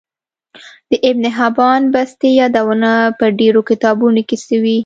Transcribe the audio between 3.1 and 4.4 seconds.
په ډیرو کتابونو کی